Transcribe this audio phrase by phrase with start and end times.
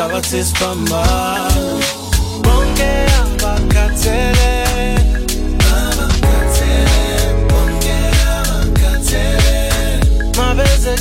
[0.00, 1.80] ngithabatha isiphambano
[2.44, 4.52] bonke abakhathele.
[5.76, 7.04] Abakhathele
[7.48, 7.98] bonke
[8.36, 9.58] abakhathele.
[10.36, 10.92] Mabeze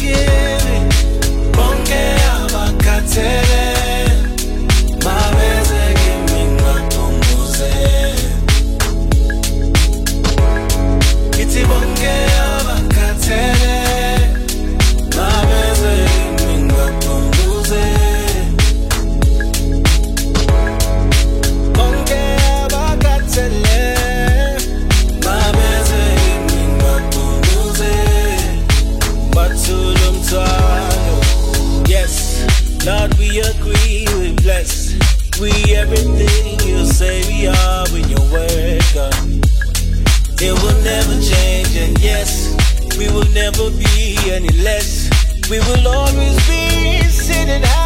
[43.39, 45.09] never be any less.
[45.49, 47.78] We will always be sitting high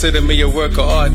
[0.00, 1.12] consider me a work of art.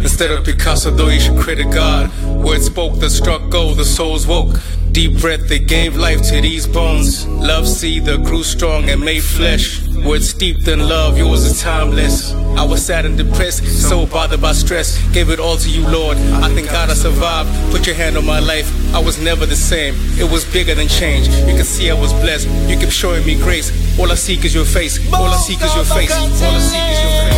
[0.00, 2.08] Instead of Picasso, though, you should credit God.
[2.24, 4.54] Words spoke that struck gold, the souls woke.
[4.92, 7.26] Deep breath they gave life to these bones.
[7.26, 9.84] Love seed that grew strong and made flesh.
[10.06, 12.32] Words steeped in love, yours is timeless.
[12.56, 15.02] I was sad and depressed, so bothered by stress.
[15.12, 16.16] Gave it all to you, Lord.
[16.16, 17.50] I thank God I survived.
[17.72, 18.70] Put your hand on my life.
[18.94, 19.96] I was never the same.
[20.16, 21.26] It was bigger than change.
[21.26, 22.46] You can see I was blessed.
[22.70, 23.72] You kept showing me grace.
[23.98, 24.96] All I seek is your face.
[25.12, 26.12] All I seek is your face.
[26.12, 27.37] All I seek is your face.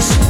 [0.00, 0.29] This